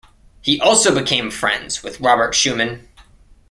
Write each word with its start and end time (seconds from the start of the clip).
He 0.41 0.59
also 0.59 0.95
became 0.95 1.29
friends 1.29 1.83
with 1.83 1.99
Robert 1.99 2.33
Schumann. 2.33 2.87